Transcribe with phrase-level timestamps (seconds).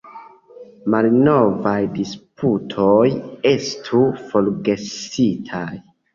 [0.93, 3.05] Malnovaj disputoj
[3.53, 5.65] estu forgesitaj.